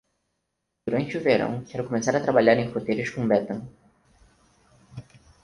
Durante 0.87 1.15
o 1.15 1.21
verão, 1.27 1.63
quero 1.69 1.85
começar 1.87 2.15
a 2.15 2.23
trabalhar 2.25 2.57
em 2.57 2.71
roteiros 2.73 3.11
com 3.11 3.27
Bethan. 3.27 3.61